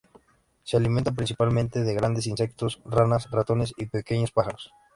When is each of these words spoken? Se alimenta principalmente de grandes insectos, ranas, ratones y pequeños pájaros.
Se 0.63 0.77
alimenta 0.77 1.11
principalmente 1.11 1.83
de 1.83 1.93
grandes 1.93 2.25
insectos, 2.25 2.81
ranas, 2.85 3.29
ratones 3.29 3.71
y 3.77 3.85
pequeños 3.85 4.31
pájaros. 4.31 4.73